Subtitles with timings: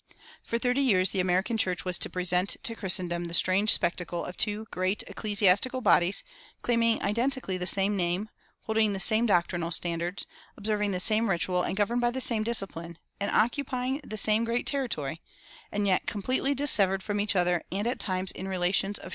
[0.41, 4.35] For thirty years the American church was to present to Christendom the strange spectacle of
[4.35, 6.23] two great ecclesiastical bodies
[6.63, 8.27] claiming identically the same name,
[8.61, 10.25] holding the same doctrinal standards,
[10.57, 14.65] observing the same ritual and governed by the same discipline, and occupying the same great
[14.65, 15.21] territory,
[15.71, 18.89] and yet completely dissevered from each other and at times in relations of sharp mutual
[19.01, 19.09] antagonism.